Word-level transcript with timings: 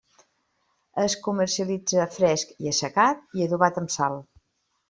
Es 1.03 1.15
comercialitza 1.27 2.07
fresc 2.17 2.57
i 2.65 2.73
assecat 2.75 3.23
i 3.41 3.49
adobat 3.49 3.81
amb 3.83 3.97
sal. 3.99 4.21